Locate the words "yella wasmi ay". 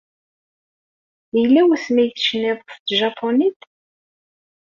1.39-2.09